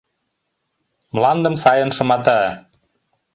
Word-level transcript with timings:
Мландым 1.13 1.55
сайын 1.63 1.89
шымата; 1.97 2.39